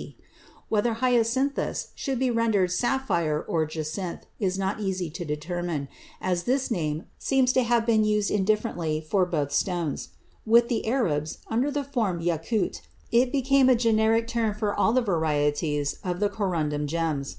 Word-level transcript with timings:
D. 0.00 0.16
Whether 0.70 0.94
hyacinthus 0.94 1.88
should 1.94 2.18
be 2.18 2.30
rendered 2.30 2.72
"sapphire" 2.72 3.44
or 3.46 3.66
"jacinth" 3.66 4.22
is 4.38 4.58
not 4.58 4.80
easy 4.80 5.10
to 5.10 5.26
determine, 5.26 5.88
as 6.22 6.44
this 6.44 6.70
name 6.70 7.04
seems 7.18 7.52
to 7.52 7.62
have 7.64 7.84
been 7.84 8.04
used 8.04 8.30
indifferently 8.30 9.02
for 9.02 9.26
both 9.26 9.52
stones; 9.52 10.08
with 10.46 10.68
the 10.68 10.86
Arabs, 10.86 11.40
under 11.48 11.70
the 11.70 11.84
form 11.84 12.22
yakut, 12.22 12.80
it 13.12 13.30
became 13.30 13.68
a 13.68 13.76
generic 13.76 14.26
term 14.26 14.54
for 14.54 14.74
all 14.74 14.94
the 14.94 15.02
varieties 15.02 15.98
of 16.02 16.18
the 16.18 16.30
corundum 16.30 16.86
gems. 16.86 17.36